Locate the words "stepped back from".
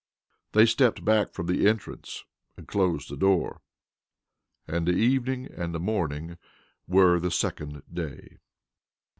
0.65-1.45